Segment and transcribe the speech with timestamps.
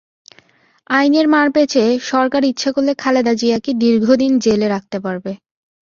[0.89, 5.31] আইনের মারপ্যাঁচে সরকার ইচ্ছা করলে খালেদা জিয়াকে দীর্ঘদিন জেলে রাখতে পারবে।